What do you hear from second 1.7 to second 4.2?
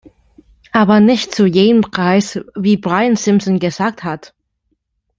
Preis, wie Brian Simpson gesagt